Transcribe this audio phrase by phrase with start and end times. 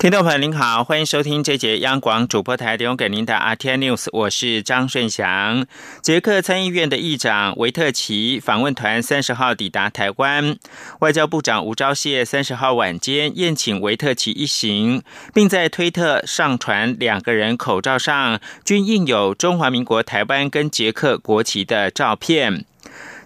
[0.00, 5.66] 听众朋友您好，欢迎收听这节央广主播台提供给您的 RT News，我是张顺祥。
[6.00, 10.56] 捷克参议院的议长维特奇访问团三十号抵达台湾，
[11.00, 15.02] 外交部长吴钊燮三十号晚间宴请维特奇一行，
[15.34, 22.64] 并在推特上传两个人口罩上均印有中华民国台湾跟捷克国旗的照片。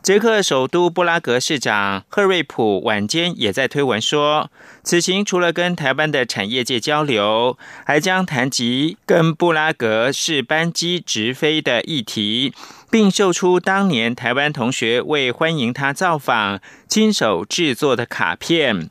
[0.05, 4.51] 捷克首都布拉格市长赫瑞普晚间也在推文说，
[4.83, 12.53] 此行除了跟台湾的产业界交流，还将谈及跟布拉格市班机直飞的议题，
[12.91, 18.91] 并秀出当年台湾同学为欢迎他造访，亲手制作的卡片。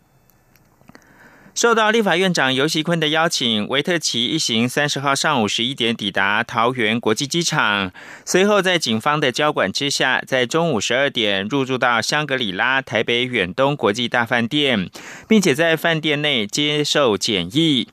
[1.56, 7.92] 受到立法院长尤锡坤的邀请，维特奇一行三十号上午十一点抵达桃园国际机场，
[8.26, 14.90] 随后在警方的交管之下，在中午十二点入住到香格里拉台北远东国际大饭店，
[15.28, 17.88] 并且在饭店内接受检疫。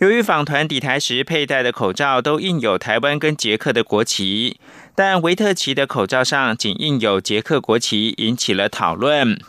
[0.00, 4.58] 由于访团抵台时佩戴的口罩都印有台湾跟捷克的国旗，
[4.94, 9.40] 但维特奇的口罩上仅印有捷克国旗，引起了讨论。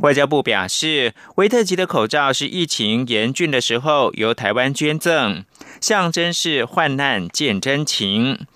[0.00, 5.44] 外交部表示，维特吉的口罩是疫情严峻的时候由台湾捐赠，
[5.80, 8.46] 象征是患难见真情。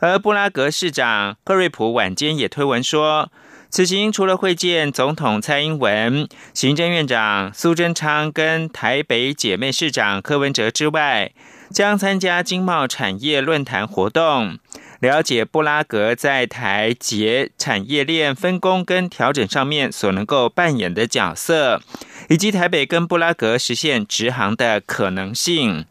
[0.00, 3.30] 而布拉格市长赫瑞普晚间也推文说，
[3.70, 11.32] 此行除了会见总统蔡英文、行政院长苏贞昌跟台北姐妹市长柯文哲之外，
[11.70, 14.58] 将参加经贸产业论坛活动。
[15.00, 21.80] 了解布拉格在台捷产业链分工跟调整上面所能够扮演的角色，
[22.28, 25.84] 以及台北跟布拉格实现直航的可能性。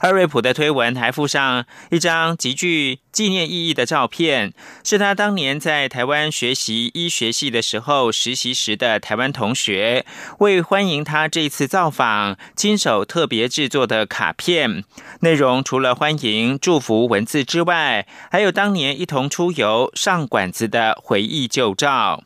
[0.00, 4.52] 赫瑞普的推文还附上一张极具纪念意义的照片，
[4.84, 10.06] 是他当年在台湾学习医学系的时候实习时的台湾同学，
[10.38, 14.84] 为欢迎他这次造访，亲手特别制作的卡片。
[15.20, 22.22] 内容除了欢迎、祝福文字之外，还有当年一同出游上馆子的回忆旧照。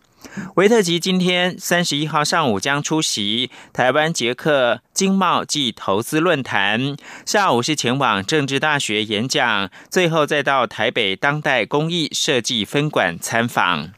[0.57, 6.97] 维特吉今天三十一号上午将出席台湾捷克经贸暨投资论坛，
[7.27, 13.91] 下午是前往政治大学演讲，最后再到台北当代工艺设计分馆参访。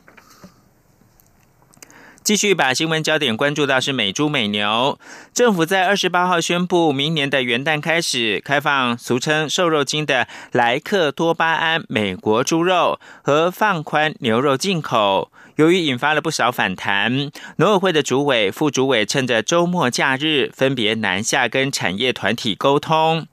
[2.25, 4.99] 继续把新闻焦点关注到是美猪美牛，
[5.35, 15.31] 政府在二十八号宣布，明年的元旦开始开放俗称瘦肉精的莱克多巴胺美国猪肉和放宽牛肉进口。
[15.57, 23.27] 由于引发了不少反弹，农委会的主委、副主委趁着周末假日，分别南下跟产业团体沟通，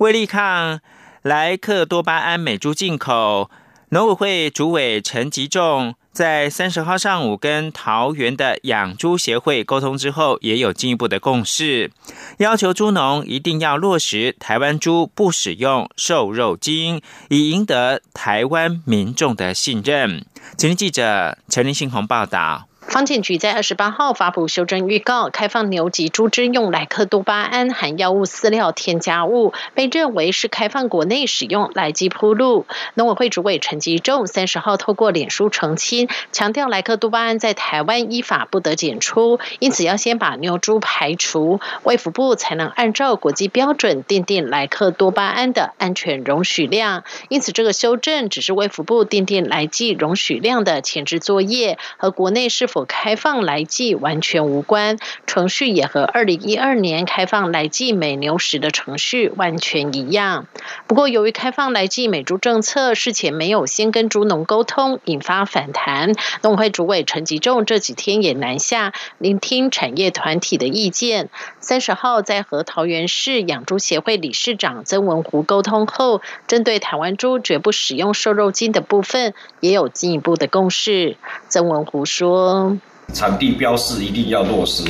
[0.00, 0.80] 为力抗
[1.22, 3.50] 莱克多巴胺美猪进口，
[3.88, 5.94] 农委会主委陈吉仲。
[6.14, 11.90] 在三十号上午跟桃园的养猪协会沟通之后，也有进一步的共识，
[12.38, 20.24] 要求猪农一定要落实台湾猪不使用瘦肉精，以赢得台湾民众的信任。
[20.56, 22.68] 请听记者陈林信宏报道。
[22.86, 32.66] 方检局在二十八号发布修正预告，开放牛及猪只用莱克多巴胺含药物饲料添加物，被认为是开放国内使用来基铺路。
[32.94, 47.02] 农委会主委陈吉仲三十号透过脸书澄清，强调莱克多巴胺在台湾依法不得检出，因此要先把牛猪排除，卫福部才能按照国际标准定定莱克多巴胺的安全容许量。
[47.28, 54.98] 因此，这个修正只是卫福部定定来剂容许量的前置作业，和国内是否开放来记完全无关，
[55.28, 60.48] 程序也和二零一二年开放来记美牛时的程序完全一样。
[60.88, 66.14] 不过，由于开放来记美猪政策事前没有先跟猪农沟通，引发反弹。
[66.42, 71.28] 农会主委陈吉仲这几天也南下聆听产业团体的意见。
[71.60, 81.16] 三十号在和桃园市养猪协会理事长曾文湖沟通后，针对台湾猪绝不使用瘦肉精的部分，也有进一步的共识。
[81.48, 82.63] 曾文湖说。
[83.12, 84.82] 产地标示一定要落实。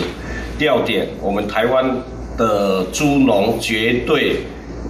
[0.58, 1.84] 第二点，我们台湾
[2.36, 4.36] 的猪农绝对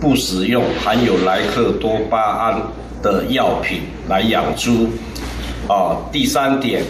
[0.00, 2.62] 不使用含有莱克多巴胺
[3.02, 4.88] 的药品来养猪。
[5.66, 6.82] 啊，第三点，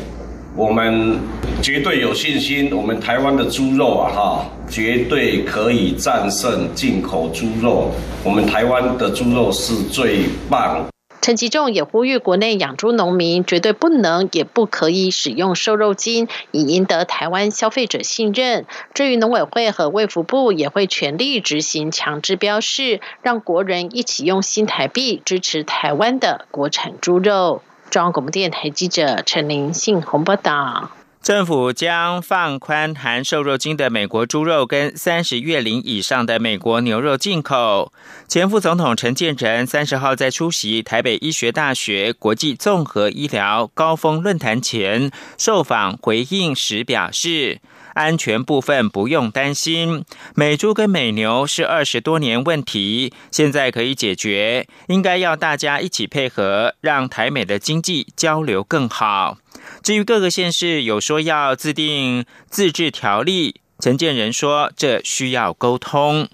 [0.57, 1.17] 我们
[1.63, 7.93] 绝对有信心，我们台湾的猪肉啊，哈，绝对可以战胜进口猪肉。
[8.25, 10.85] 我们台湾的猪肉是最棒。
[11.25, 18.67] 陈吉仲也呼吁国内养猪农民绝对不能也不可以使用瘦肉精，以赢得台湾消费者信任。
[18.93, 27.63] 至于农委会和卫福部也会全力执行强制标示，让国人一起用新台币支持台湾的国产猪肉。
[27.89, 30.91] 中央广播电台记者陈玲信洪报道。
[31.25, 37.91] 政府将放宽含瘦肉精的美国猪肉跟三十月龄以上的美国牛肉进口。
[38.29, 47.63] 前副总统陈建仁三十号在出席台北医学大学国际综合医疗高峰论坛前受访回应时表示，
[47.95, 50.05] 安全部分不用担心，
[50.35, 59.39] 美猪跟美牛是二十多年问题，现在可以解决，应该要大家一起配合，让台美的经济交流更好。
[59.83, 66.29] 至于各个县市有说要制定自治条例，陈建仁说这需要沟通。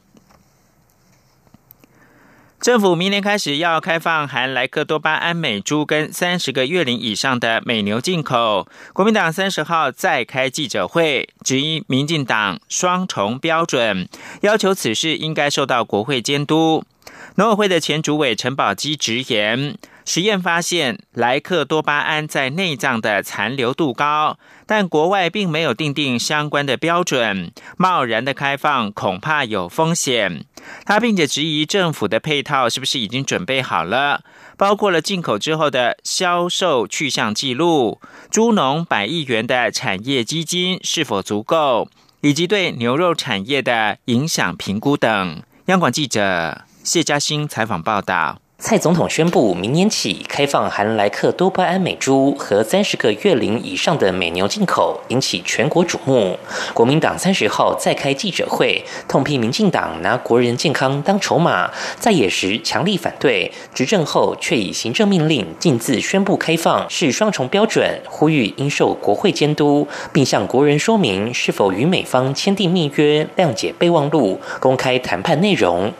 [2.60, 8.68] 政府明年开始要开放含莱克多巴胺美猪跟三十个月龄以上的美牛进口。
[8.92, 14.06] 国民党三十号再开记者会，质疑民进党双重标准，
[14.42, 16.84] 要求此事应该受到国会监督。
[17.36, 19.78] 农委会的前主委陈宝基直言。
[20.12, 30.44] 实验发现，莱克多巴胺在内脏的残留度高，但国外并没有定定相关的标准，贸然的开放恐怕有风险。
[30.84, 34.24] 他并且质疑政府的配套是不是已经准备好了，
[34.56, 38.00] 包括了进口之后的销售去向记录、
[38.32, 41.88] 猪农百亿元的产业基金是否足够，
[42.22, 45.40] 以及对牛肉产业的影响评估等。
[45.66, 48.40] 央广记者谢嘉欣采访报道。
[48.62, 56.38] 蔡总统宣布，明年起开放含莱克多巴胺美猪和三十个月龄以上的美牛进口，引起全国瞩目。
[56.74, 75.90] 国民党三十号再开记者会，痛批民进党拿国人健康当筹码，在野时强力反对，执政后却以行政命令径自宣布开放，是双重标准，呼吁应受国会监督，并向国人说明是否与美方签订密约、谅解备忘录、公开谈判内容。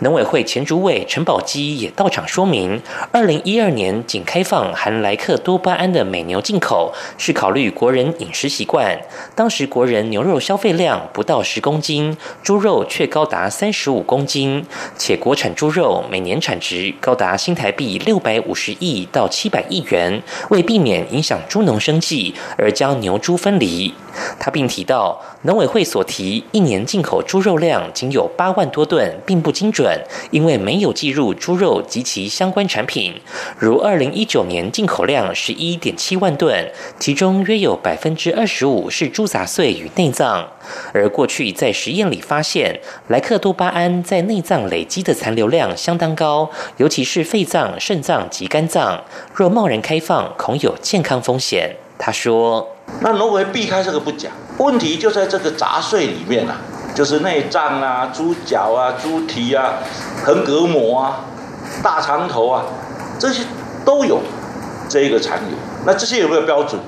[0.00, 8.98] 农委会前主委陈宝基也到场说明，二零一二年仅开放含莱克多巴胺的美牛进口，是考虑国人饮食习惯。
[9.34, 14.64] 当时国人牛肉消费量不到十公斤，猪肉却高达三十五公斤，
[14.96, 20.22] 且国产猪肉每年产值高达新台币六百五十亿到七百亿元。
[20.50, 23.92] 为避免影响猪农生计，而将牛猪分离。
[24.38, 29.96] 他并提到，农委会所提一年进口猪肉量仅有八万多吨，并不精准，
[30.32, 33.14] 因为没有计入猪肉及其相关产品。
[33.56, 36.68] 如二零一九年进口量十一点七万吨，
[36.98, 40.44] 其中约有百分之二十五是猪杂碎与内脏。
[40.92, 49.00] 而过去在实验里发现，莱克多巴胺在内脏累积的残留量相当高，尤其是肺脏、肾脏及肝脏。
[49.32, 51.76] 若贸然开放，恐有健康风险。
[51.96, 52.74] 他说。
[53.00, 56.56] 那农委避开这个不讲，问题就在这个杂碎里面啊，
[56.94, 59.74] 就是内脏啊、猪脚啊、猪蹄啊、
[60.24, 61.20] 横膈膜啊、
[61.82, 62.64] 大肠头啊，
[63.18, 63.44] 这些
[63.84, 64.20] 都有
[64.88, 65.56] 这一个残留。
[65.86, 66.80] 那这些有没有标准？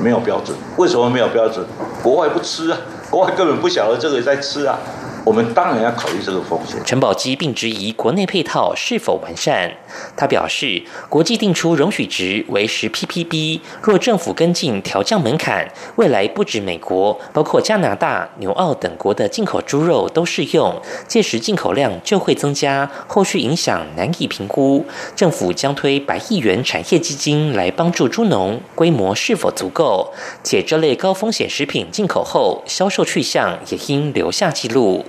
[0.00, 0.56] 没有标准。
[0.76, 1.64] 为什么没有标准？
[2.02, 2.78] 国外不吃啊，
[3.10, 4.76] 国外根本不晓得这个在吃啊。
[5.24, 6.78] 我们当然要考虑这个风险。
[6.84, 9.72] 陈宝基并质疑国内配套是否完善。
[10.16, 15.66] 他表示，国际定出容许值为十 ppb，若政府跟进调降门槛，
[15.96, 24.84] 未来不止美国，包括加拿大、纽澳等国的进口猪肉都适用，届时进口量就会增加，后续影响难以评估。
[25.16, 30.12] 政府将推百亿元产业基金来帮助猪农，规模是否足够？
[30.42, 35.06] 且这类高风险食品进口后，销售去向也应留下记录。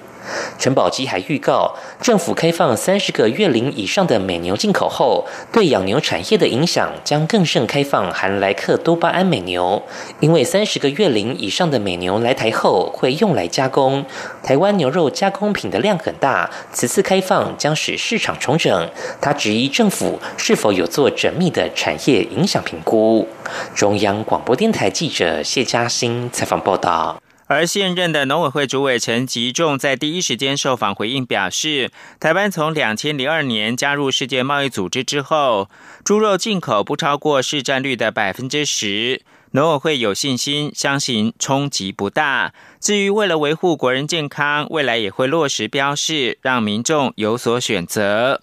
[0.58, 7.66] 陈宝基还预告，政府开放三十个月龄以上的美牛进口后，对养牛产业的影响将更甚。
[7.66, 9.82] 开放含莱克多巴胺美牛，
[10.20, 14.06] 因为三十个月龄以上的美牛来台后会用来加工，
[14.44, 18.90] 台湾牛肉加工品的量很大，此次开放将使市场重整。
[19.20, 23.28] 他质疑政府是否有做缜密的产业影响评估。
[23.74, 27.25] 中央广播电台记者谢嘉欣采访报道。
[27.48, 35.70] 而现任的农委会主委陈吉仲在第一时间受访回应表示，台湾从两千零二年加入世界贸易组织之后，
[36.04, 39.22] 猪肉进口不超过市占率的百分之十，
[39.52, 42.52] 农委会有信心，相信冲击不大。
[42.82, 48.42] 至于为了维护国人健康，未来也会落实标示，让民众有所选择。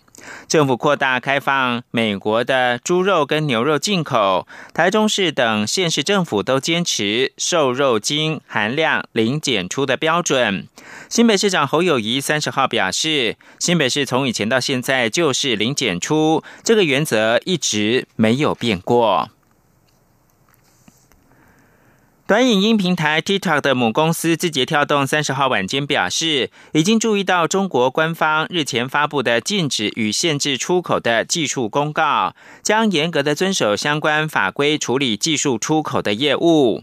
[0.49, 10.67] 政府扩大开放美国的猪肉跟牛肉进口，台中市等县市政府都坚持瘦肉精含量零检出的标准。
[11.09, 19.31] 新北市长侯友谊三十号表示，新北市从以前到现在就是零检出，这个原则一直没有变过。
[22.33, 36.83] 短影音平台 TikTok 的母公司字节跳动三十号晚间表示，已经注意到中国官方日前发布的禁止与限制出口的技术公告，将严格的遵守相关法规处理技术出口的业务。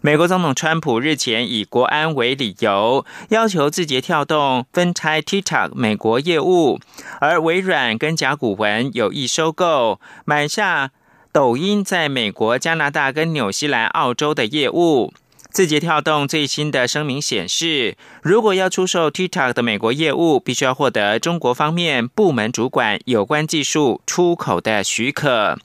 [0.00, 6.80] 美国总统川普日前以国安为理由，要求字节跳动分拆 TikTok 美国业务，
[7.20, 10.92] 而微软跟甲骨文有意收购买下。
[11.36, 15.12] 抖音在美国、加拿大跟纽西兰、澳洲的业务。
[15.50, 25.58] 字节跳动最新的声明显示，如果要出售 TikTok 的美国业务，必须要获得中国方面部门主管有关技术出口的许可。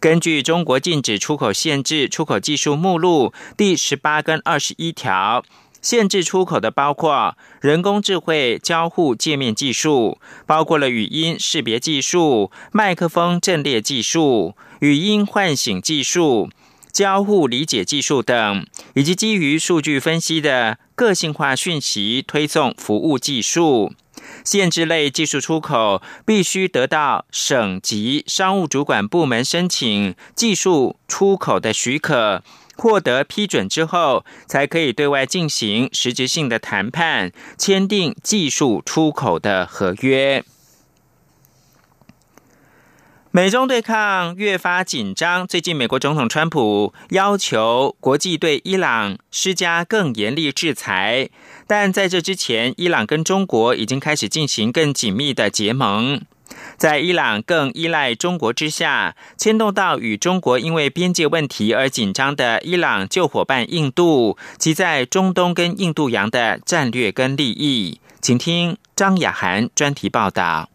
[0.00, 5.44] 根据中国禁止出口限制出口技术目录第十八跟二十一条。
[5.80, 16.50] 限制出口的包括人工智慧交互界面技术，包括了语音识别技术、麦克风阵列技术、语音唤醒技术、
[16.92, 23.94] 交互理解技术等，以及基于数据分析的个性化讯息推送服务技术。
[24.44, 32.44] 限制类技术出口必须得到省级商务主管部门申请技术出口的许可。
[32.76, 40.44] 获得批准之后，才可以对外进行实质性的谈判，签订技术出口的合约。
[43.36, 51.30] 美中对抗越发紧张，最近美国总统川普要求国际对伊朗施加更严厉制裁，
[51.66, 56.22] 但在这之前，伊朗跟中国已经开始进行更紧密的结盟。
[56.76, 70.68] 在伊朗更依赖中国之下，牵动到与中国因为边界问题而紧张的伊朗旧伙伴印度，及在中东跟印度洋的战略跟利益，请听张雅涵专题报道。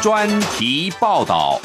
[0.00, 1.60] 专题报道。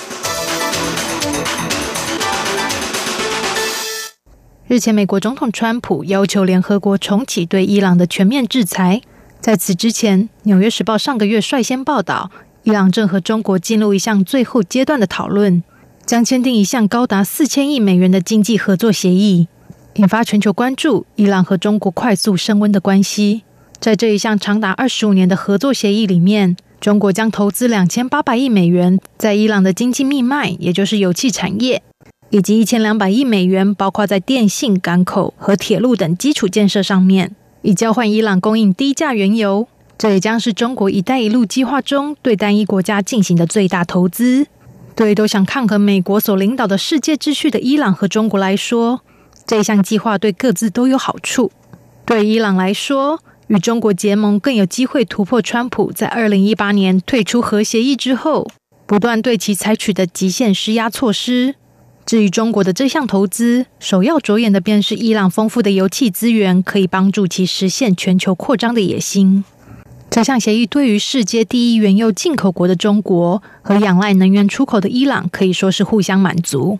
[4.67, 9.01] 日前，美国总统川普要求联合国重启对伊朗的全面制裁。
[9.39, 12.31] 在此之前，《纽约时报》上个月率先报道，
[12.63, 15.63] 伊朗正和中国进入一项最后阶段的讨论，
[16.03, 19.47] 将签订一项高达四千亿美元的经济合作协议，
[19.95, 23.43] 引发全球关注伊朗和中国快速升温的关系。
[23.79, 31.81] 在这一项长达二十五年的合作协议里面，中国将投资两千八百亿美元在伊朗的经济命脉，也就是油气产业。
[32.29, 39.65] 以及一千两百亿美元，包括在电信、港口和铁路等基础建设上面，以交换伊朗供应低价原油。
[39.97, 44.47] 这也将是中国“一带一路”计划中对单一国家进行的最大投资。
[44.93, 48.99] 对都想抗衡美国所领导的世界秩序的伊朗和中国来说，
[49.47, 51.49] 这项计划对各自都有好处。
[52.03, 58.47] 对伊朗来说，与中国结盟更有机会突破川普在二零一八年退出核协议之后，
[58.85, 61.55] 不断对其采取的极限施压措施。
[62.05, 69.43] 至于中国的这项投资，首要着眼的便是伊朗丰富的油气资源可以帮助其实现全球扩张的野心。
[70.09, 76.77] 这项协议对于世界第一原油进口国的中国和仰赖能源出口的伊朗可以说是互相满足。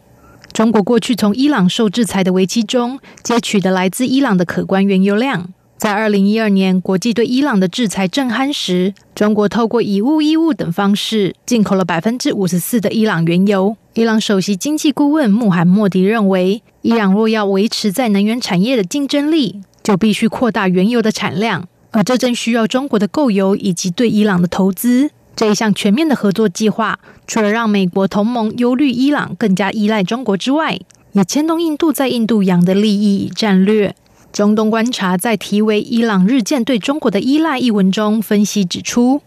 [0.51, 5.49] 中国过去从伊朗受制裁的危机中接取的来自伊朗的可观原油量。
[5.83, 13.75] 在二零一二年，国际对伊朗的制裁正酣时，中国透过以物易物等方式进口了百分之五十四的伊朗原油。
[13.95, 25.11] 伊朗首席经济顾问穆罕默迪认为，伊朗若要维持在能源产业的竞争力，就必须扩大原油的产量，而这正需要中国的购油以及对伊朗的投资。
[25.35, 26.97] 这一项全面的合作计划，
[27.27, 30.79] 除了让美国同盟忧虑伊朗更加依赖中国之外，
[31.11, 33.93] 也牵动印度在印度洋的利益战略。
[34.33, 39.21] 中东观察在题为《伊朗日渐对中国的依赖》一文中分析指出，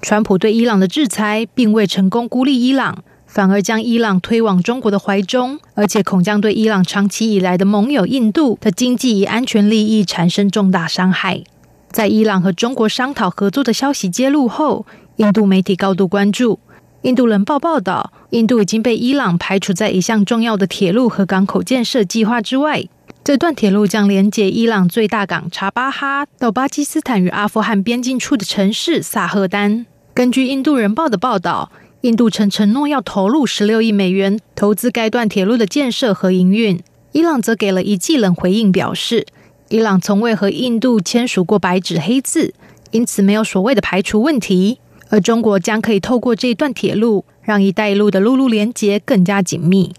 [0.00, 11.42] 川普对伊朗的制裁并未成功孤立伊朗，反而将伊朗推往中国的怀中，而且恐将对伊朗长期以来的盟友印度的经济与安全利益产生重大伤害。
[11.90, 16.60] 在伊朗和中国商讨合作的消息揭露后，印度媒体高度关注。
[17.04, 22.82] 印度人报报道，印度已经被伊朗排除在一项重要的铁路和港口建设计划之外。
[23.22, 29.84] 这段铁路将连接伊朗最大港查巴哈到巴基斯坦与阿富汗边境处的城市萨赫丹。
[30.14, 31.70] 根据印度人报的报道，
[32.00, 36.80] 印度曾承诺要投入十六亿美元投资该段铁路的建设和营运。
[37.12, 39.26] 伊朗则给了一记冷回应，表示
[39.68, 42.54] 伊朗从未和印度签署过白纸黑字，
[42.92, 44.78] 因此没有所谓的排除问题。
[45.10, 49.94] 而中国将可以透过这一段铁路，让“一带一路”的陆路连接更加紧密。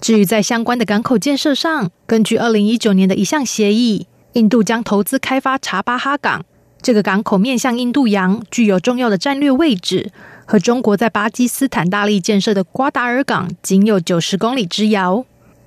[0.00, 6.44] 至于在相关的港口建设上，根据二零一九年的一项协议，印度将投资开发查巴哈港。
[6.80, 10.12] 这个港口面向印度洋，具有重要的战略位置，
[10.46, 15.24] 和中国在巴基斯坦大力建设的瓜达尔港仅有九十公里之遥。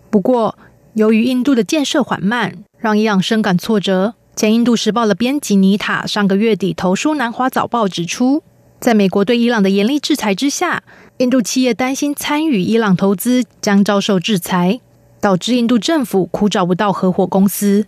[0.10, 0.58] 不过，
[0.94, 4.16] 由于印度的建设缓慢，让伊朗深感挫折。
[4.34, 8.42] 前印度时报的编辑尼塔上个月底投书南华早报指出，
[8.82, 10.84] 在美国对伊朗的严厉制裁之下。
[11.18, 14.80] 印度企业担心参与伊朗投资将遭受制裁，
[15.20, 17.86] 导致印度政府苦找不到合伙公司。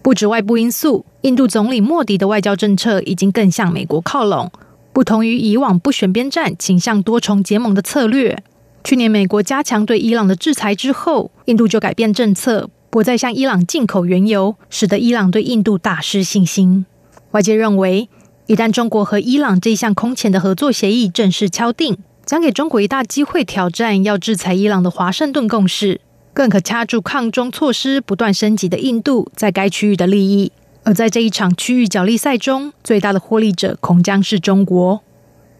[0.00, 4.50] 不止外部因素，印度总理莫迪的外交政策已经更向美国靠拢。
[4.94, 8.42] 不同于以往不选边站、倾向多重结盟的策略，
[8.82, 16.86] 去年美国加强对伊朗的制裁之后，印度就改变政策，不再向伊朗进口原油，使得伊朗对印度大失信心。
[17.32, 18.08] 外界认为，
[18.50, 26.00] 一旦中国和伊朗这项空前的合作协议正式敲定，将给中国一大机会，挑战要制裁伊朗的华盛顿共识，
[26.34, 30.50] 更可掐住抗中措施不断升级的印度在该区域的利益。
[30.82, 35.00] 而在这一场区域角力赛中，最大的获利者恐将是中国。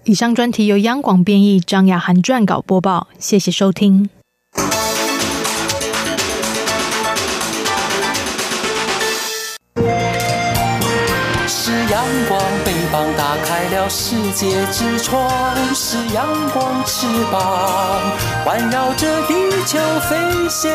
[0.03, 3.07] 以上专题由央广编译，张雅涵撰稿播报。
[3.21, 4.11] 谢谢收听。
[13.91, 15.29] 世界之窗，
[15.75, 18.01] 是阳光翅膀，
[18.45, 19.35] 环绕着地
[19.67, 19.79] 球
[20.09, 20.17] 飞
[20.49, 20.71] 翔。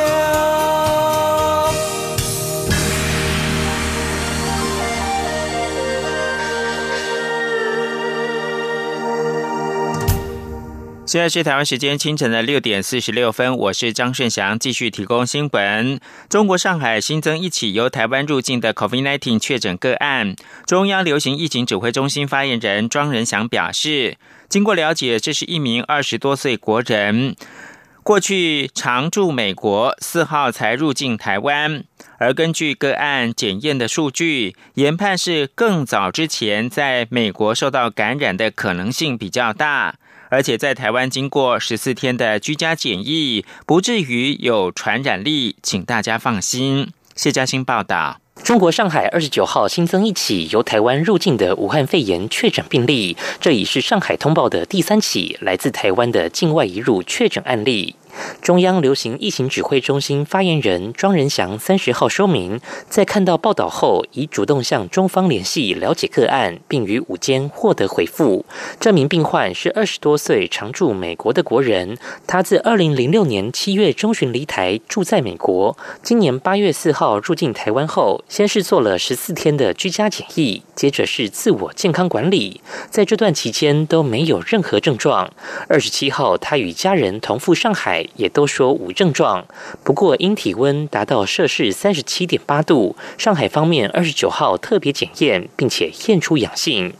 [11.07, 15.99] 现在是台湾时间清晨的六点四十六分，我是张顺祥，继续提供新闻。
[16.27, 20.35] 中国上海新增一起由台湾入境的 COVID-19 确诊个案。
[20.65, 24.17] 中央流行疫情指挥中心发言人庄仁祥表示，
[24.49, 27.35] 经过了解，这是一名二十多岁国人，
[28.05, 31.83] 过去常驻美国，四号才入境台湾。
[32.19, 39.95] 而根据个案检验的数据，研判是更早之前在美国受到感染的可能性比较大。
[40.29, 46.91] 而且在台湾经过十四天的居家检疫，不至于有传染力，请大家放心。
[47.15, 48.19] 谢嘉欣报道。
[48.43, 57.95] 中国上海二十九号新增一起由台湾入境的武汉肺炎确诊病例，这已是上海通报的第三起来自台湾的境外移入确诊案例。
[58.41, 68.45] 中央流行疫情指挥中心发言人庄仁祥三十号说明，在看到报道后，已主动向中方联系了解个案，并于午间获得回复。
[68.79, 71.97] 这名病患是二十多岁常驻美国的国人，
[72.27, 75.77] 他自二零零六年七月中旬离台，住在美国。
[76.03, 85.31] 今年八月四号入境台湾后，先是做了十四天的居家检疫，接着是自我健康管理，在这段期间都没有任何症状。
[85.67, 88.04] 二十七号，他与家人同赴上海。
[88.15, 89.45] 也都说无症状，
[89.83, 96.93] 不过因体温达到摄氏三十七点八度，上海方面二十九号特别检验，并且验出阳性。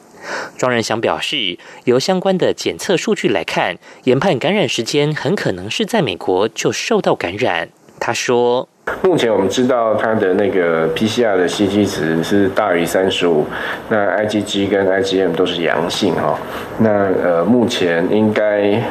[0.58, 7.70] 庄仁祥表示，由相关的检测数据来看，研判感染时间很可能是在美国就受到感染。
[8.00, 8.68] 他说
[9.04, 13.46] ：“目前我们知道他的那个 PCR 的 CT 值是大于三十五，
[13.88, 16.38] 那 IgG 跟 IgM 都是阳性哈，
[16.80, 16.90] 那
[17.24, 18.82] 呃目前应该。”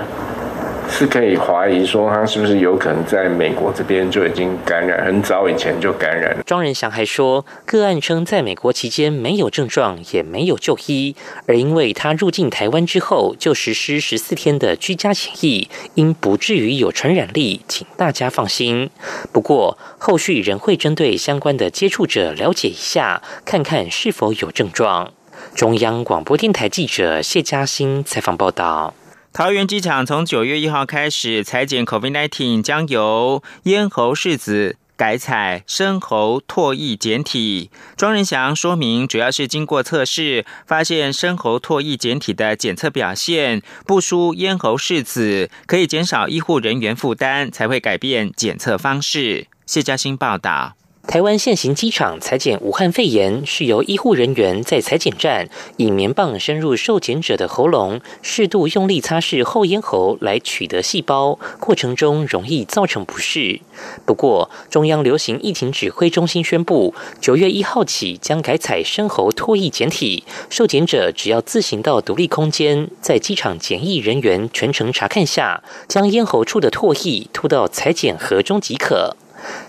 [0.88, 6.42] 是可以怀疑说他是不是有可能在美国这边就已经感染，很早以前就感染了。
[6.47, 11.16] 庄仁祥还说，个案称在美国期间没有症状，也没有就医，
[11.47, 18.90] 而因为他入境台湾之后就实施十四天的居家检疫，因不至于有传染力，请大家放心。
[19.33, 25.12] 不过后续仍会针对相关的接触者了解一下，看看是否有症状。
[25.55, 28.94] 中央广播电台记者谢嘉欣采访报道。
[29.35, 37.68] 桃园机场从九月一号开始裁剪 COVID-19，将由咽喉拭子改采深喉唾液检体。
[37.97, 49.49] 庄仁祥说明，主要是经过测试，发现深喉唾液检体的检测表现不输咽喉拭子，可以减少医护人员负担，才会改变检测方式。
[49.66, 50.77] 谢嘉欣报道。
[51.06, 63.60] 台湾现行机场裁剪武汉肺炎，是由医护人员在裁剪站以棉棒深入受检者的喉咙，适度用力擦拭后咽喉来取得细胞，过程中容易造成不适。
[64.04, 79.16] 不过，中央流行疫情指挥中心宣布，九月一号起将改采深喉唾液检体，受检者只要自行到独立空间，在机场检疫人员全程查看下，将咽喉处的唾液吐到裁剪盒中即可。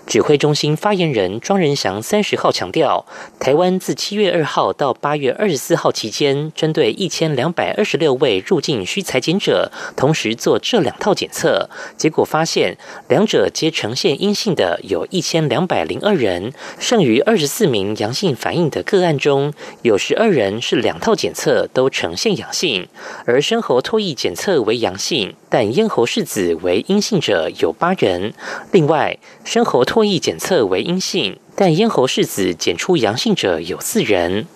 [0.06, 3.04] 指挥中心发言人庄仁祥三十号强调，
[3.38, 22.88] 台湾自七月二号到八月二十四号期间，针对一千两百二十六位入境需裁检者，同时做这两套检测，结果发现两者皆呈现阴性的有一千两百零二人，剩余二十四名阳性反应的个案中，有十二人是两套检测都呈现阳性，
[23.26, 28.32] 而生喉唾液检测为阳性，但咽喉拭子为阴性者有八人。
[28.72, 34.46] 另外，生喉唾液检测为阴性，但咽喉拭子检出阳性者有四人。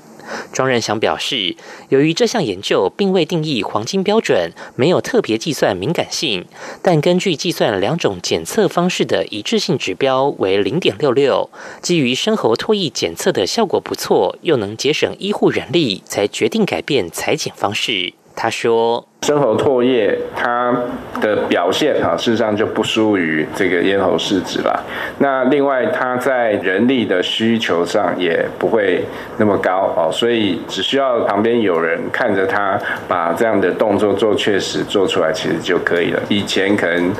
[0.52, 1.56] 庄仁祥表示，
[1.88, 6.46] 由于这项研究并未定义黄金标准，没有特别计算敏感性，
[6.82, 11.50] 但根据计算两种检测方式的一致性指标为零点六六，
[11.82, 18.14] 基于生喉唾液检测的效果不错，又能节省医护人力，才决定改变裁剪方式。
[18.40, 19.06] 他说。
[19.22, 20.74] 生喉唾液它
[21.20, 24.82] 的表现哈，事实上就不输于这个咽喉拭子了。
[25.18, 29.04] 那另外，它在人力的需求上也不会
[29.36, 36.20] 那么高哦，所以只需要旁边有人看着他把这样的动作做确实做出来，其实就可以了。
[36.30, 37.12] 以前可能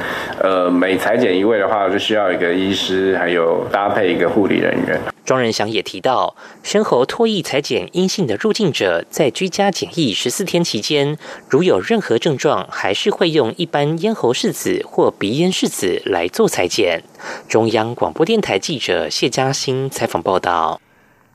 [0.42, 4.98] 呃每裁剪一位的话，就需要一个医师，还有搭配一个护理人员。
[5.30, 11.16] 庄仁祥也提到，生喉唾液裁剪阴性的入境者，在居家检疫十四天期间，
[11.48, 17.04] 如有任何症状，还是会用一般咽喉拭子或鼻咽拭子来做裁剪。
[17.48, 20.80] 中央广播电台记者谢嘉欣采访报道。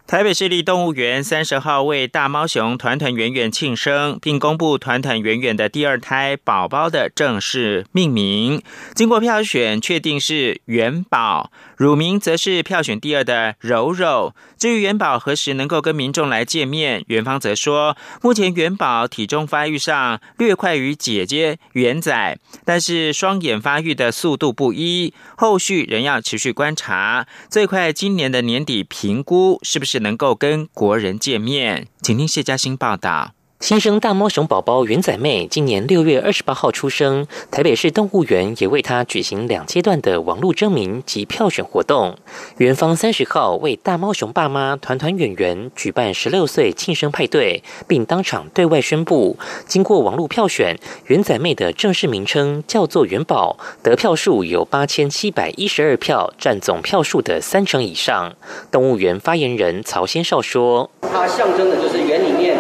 [0.08, 8.62] 台北市立动物园三十号为大猫熊团团圆圆庆生，并公布团团圆圆的第二胎宝宝的正式命名。
[8.94, 11.52] 经过票选，确定是元宝。
[11.76, 14.36] 乳名则是票选第二的柔柔。
[14.60, 27.28] 至于元宝何时能够跟民众来见面，元方则说，目前元宝体重发育上略快于姐姐元仔，但是双眼发育的速度不一，后续仍要持续观察。
[27.50, 31.88] 最快今年的年底评估是不是只能够跟国人见面。
[32.02, 33.32] 请听谢嘉欣报道。
[33.66, 42.16] 新生大猫熊宝宝元仔妹今年六月二十八号出生，台北市动物园也为她举行两阶段的网络征名及票选活动。
[42.58, 58.36] 园方三十号为大猫熊爸妈团团圆圆举办十六岁庆生派对，并当场对外宣布，经过网络票选，元仔妹的正式名称叫做元宝，得票数有八千七百一十二票，占总票数的三成以上。
[58.70, 62.56] 动物园发言人曹先少说：“它象征的就是里面。”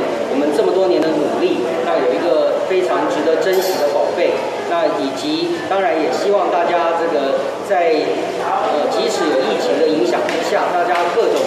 [5.02, 7.96] 以及，当然也希望大家这个在
[8.46, 11.42] 呃，即使有疫情的影响之下，大家各种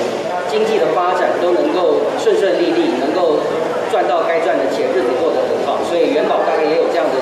[0.51, 3.39] 经济的发展都能够顺顺利利，能够
[3.91, 5.79] 赚到该赚的钱，日子过得很好。
[5.85, 7.18] 所以元宝大概也有这样的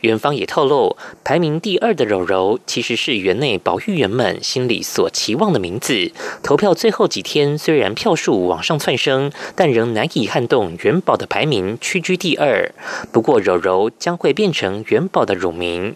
[0.00, 0.34] 元芳。
[0.34, 6.10] 也透露，排名第二的柔柔其实是园内保育员们心里所期望的名字。
[6.42, 12.74] 投票最后几天，虽然票数往上窜升，但仍难以撼动元宝的排名，屈居第二。
[13.12, 15.94] 不过柔柔将会变成元宝的乳名。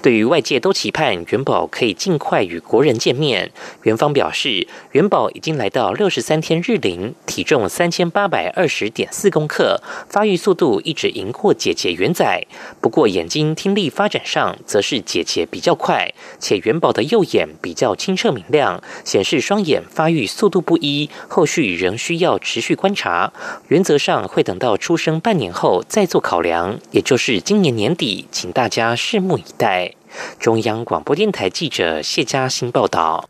[0.00, 3.50] 对于外界都期盼元宝可以尽快与国人见面，
[3.82, 12.46] 元方表示，元宝已经来到六十三天日龄，体重三千八百二十点四公克，发育速度一直赢过姐姐元仔。
[12.80, 23.32] 不过眼睛听力发展上，则是姐姐比较快，且元宝的右眼比较清澈明亮，显示双眼发育速度不一，后续仍需要持续观察。
[23.68, 29.44] 原则上会等到出生半年后再做考量，也就是今年年底，请大家拭目以。
[29.58, 29.92] 待
[30.38, 33.28] 中央广播电台记者谢嘉欣报道。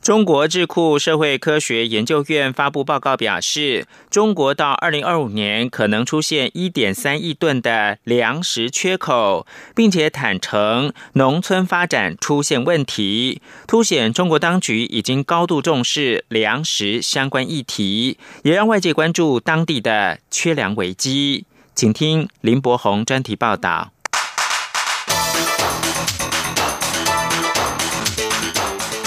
[0.00, 21.44] 中国智库社会科学研究院发布报告表示，中国到二零二五年可能出现一点三亿吨的粮食缺口，并且坦诚农村发展出现问题，凸显中国当局已经高度重视粮食相关议题，也让外界关注当地的缺粮危机。
[21.74, 23.90] 请听林伯宏专题报道。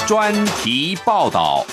[0.06, 1.66] 专题报道。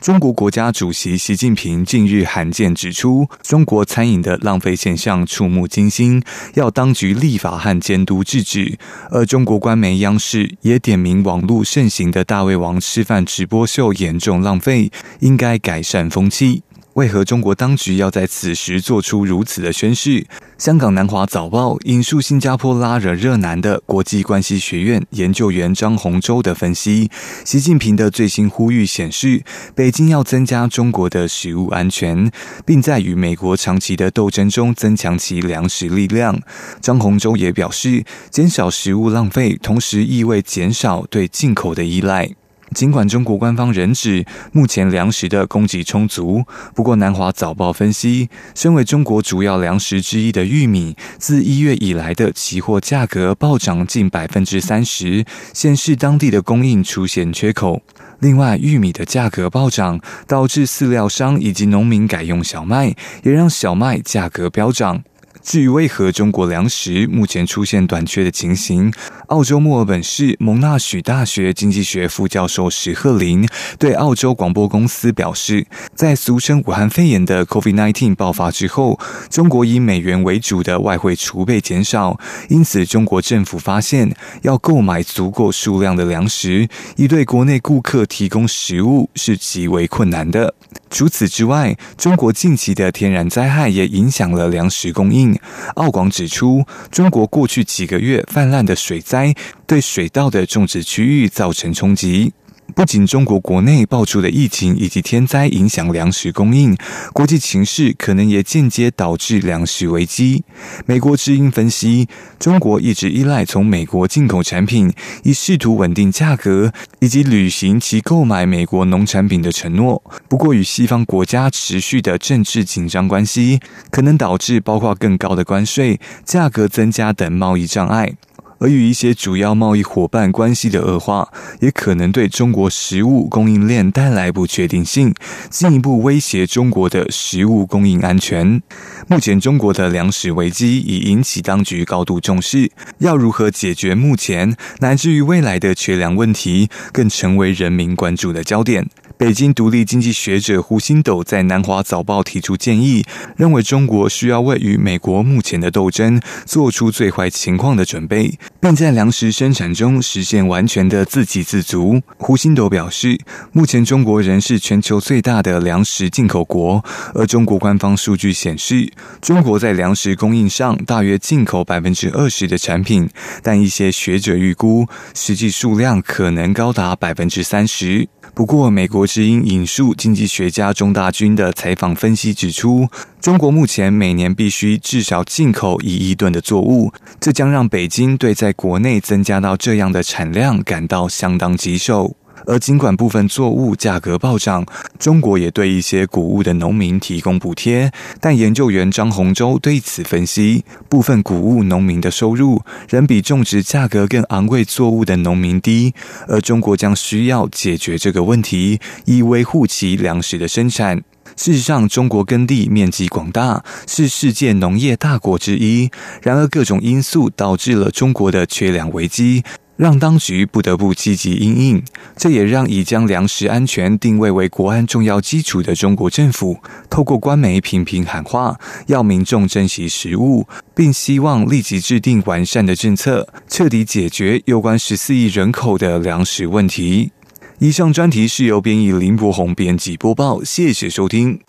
[0.00, 6.22] 中国国家主席习近平近日罕见指出，中国餐饮的浪费现象触目惊心，
[6.54, 8.78] 要当局立法和监督制止。
[9.10, 16.62] 而中国官媒央视也点名网络盛行的大胃王吃饭直播秀严重浪费，应该改善风气。
[16.98, 20.26] 为何中国当局要在此时做出如此的宣示？
[20.58, 27.08] 香港南华早报引述新加坡拉惹热南的国际关系学院研究员张洪洲的分析，
[27.44, 29.44] 习近平的最新呼吁显示，
[29.76, 32.28] 北京要增加中国的食物安全，
[32.66, 36.36] 并在与美国长期的斗争中增强其粮食力量。
[36.80, 42.28] 张洪洲也表示，减少食物浪费，同时意味减少对进口的依赖。
[42.74, 57.82] 尽管中国官方仍指目前粮食的供给充足，不过南华早报分析，身为中国主要粮食之一的玉米，自一月以来的期货价格暴涨近百分之三十，显示当地的供应出现缺口。
[58.20, 65.02] 另外，玉米的价格暴涨，导致饲料商以及农民改用小麦，也让小麦价格飙涨。
[65.48, 68.92] 至于为何中国粮食目前出现短缺的情形，
[69.28, 90.54] 澳洲墨尔本市蒙纳许大学经济学副教授史赫林对澳洲广播公司表示，在俗称武汉肺炎的 COVID-19 爆发之后，中国以美元为主的外汇储备减少，因此中国政府发现要购买足够数量的粮食，以对国内顾客提供食物是极为困难的。
[90.90, 95.37] 除此之外，中国近期的天然灾害也影响了粮食供应。
[95.74, 99.34] 澳广指出，中国过去几个月泛滥的水灾，
[99.66, 102.32] 对水稻的种植区域造成冲击。
[102.74, 106.76] 不仅中国国内爆出的疫情以及天灾影响粮食供应，
[107.12, 110.44] 国际形势可能也间接导致粮食危机。
[110.86, 114.92] 美国知音分析，中国一直依赖从美国进口产品，
[115.24, 120.00] 以试图稳定价格以及履行其购买美国农产品的承诺。
[120.28, 123.58] 不过，与西方国家持续的政治紧张关系，
[123.90, 128.14] 可能导致包括更高的关税、价格增加等贸易障碍。
[128.58, 131.28] 而与一些主要贸易伙伴关系的恶化，
[131.60, 135.14] 也可能对中国食物供应链带来不确定性，
[135.50, 138.60] 进一步威胁中国的食物供应安全。
[139.06, 148.88] 目前，中国的粮食危机已引起当局高度重视，要如何解决目前乃至于未来的缺粮问题，更成为人民关注的焦点。
[149.16, 153.04] 北京独立经济学者胡新斗在南华早报提出建议，
[153.36, 162.00] 认为中国需要为与美国目前的斗争做出最坏情况的准备，并在粮食生产中实现完全的自给自足。
[162.16, 163.18] 胡新斗表示，
[163.52, 166.84] 目前中国仍是全球最大的粮食进口国，
[167.14, 173.08] 而中国官方数据显示，中国在粮食供应上大约进口百分之二十的产品，
[173.42, 178.08] 但一些学者预估，实际数量可能高达百分之三十。
[178.34, 182.88] 不过，美国之音引述经济学家钟大军的采访分析指出，
[183.20, 192.14] 中国目前每年必须至少进口一亿吨的作物，这将让北京对在国内增加到这样的产量感到相当棘手。
[192.46, 194.64] 而尽管部分作物价格暴涨，
[195.00, 205.92] 中国也对一些谷物的农民提供补贴，但研究员张洪洲对此分析，部分谷物农民的收入仍比种植价格更昂贵作物的农民低，
[206.28, 211.02] 而中国将需要解决这个问题，以维护其粮食的生产。
[211.38, 215.88] 事实上，中国耕地面积广大，是世界农业大国之一，
[216.20, 219.44] 然而各种因素导致了中国的缺粮危机。
[219.76, 221.82] 让当局不得不积极应应，
[222.16, 226.58] 这也让已将粮食安全定位为国安重要基础的中国政府，
[226.90, 237.12] 透过官媒频频喊话，要民众珍惜食物，并希望立即制定完善的政策，彻底解决有关十四亿人口的粮食问题。
[237.60, 241.40] 以上专题是由编译林博宏编辑播报，谢谢收听。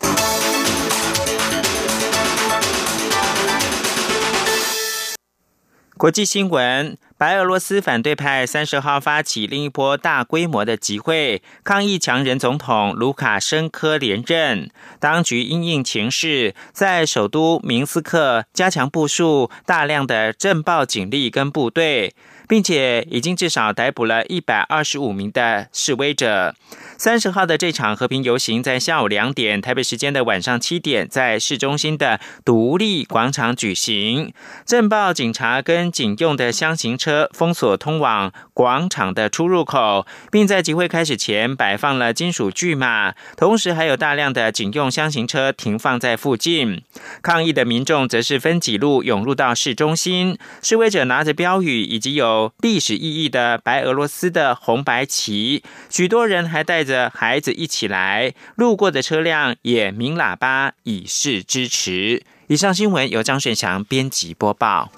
[5.95, 6.97] 国际新闻。
[7.15, 14.71] 白俄罗斯反对派三十号发起另一波大规模的集会，抗议强人总统卢卡申科连任。
[15.01, 22.15] 当局因应情势，在首都明斯克加强部署大量的镇暴警力跟部队。
[22.49, 26.55] 并且已经至少逮捕了一百二十五名的示威者。
[26.97, 34.33] 三十号的这场和平游行在下午两点，台北时间的晚上七点，在市中心的独立广场举行。
[34.65, 46.83] 镇暴警察跟警用的箱型车封锁通往广场的出入口，并在集会开始前摆放了金属巨马，同时还有大量的警用箱型车停放在附近。
[47.21, 52.53] 抗议的民众则是分几路涌入到市中心，示威者拿着标语以及有有。
[52.61, 62.23] 历史意义的白俄罗斯的红白旗，许多人还带着孩子一起来，路过的车辆也鸣喇叭以示支持。
[62.47, 64.91] 以上新闻由张顺祥编辑播报。